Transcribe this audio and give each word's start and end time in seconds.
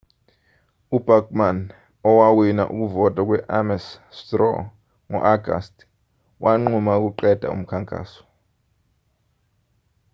ubachmann 0.95 1.59
owawina 2.09 2.63
ukuvota 2.73 3.21
kwe-ames 3.27 3.85
straw 4.17 4.57
ngo-agasti 5.11 5.83
wanquma 6.43 6.93
ukuqeda 6.99 7.47
umkhankaso 7.55 8.21